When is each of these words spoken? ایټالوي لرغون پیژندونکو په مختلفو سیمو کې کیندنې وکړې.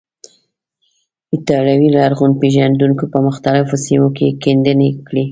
ایټالوي 1.33 1.89
لرغون 1.95 2.31
پیژندونکو 2.41 3.03
په 3.13 3.19
مختلفو 3.27 3.75
سیمو 3.85 4.09
کې 4.17 4.37
کیندنې 4.43 4.89
وکړې. 4.93 5.25